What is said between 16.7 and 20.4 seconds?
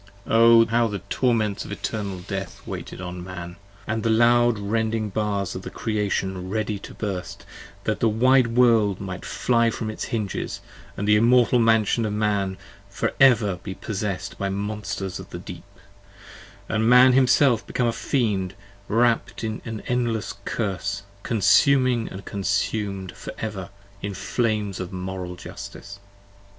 Man himself become a Fiend, wrap'd in an endless